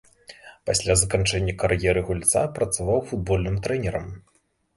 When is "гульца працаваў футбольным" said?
2.07-3.61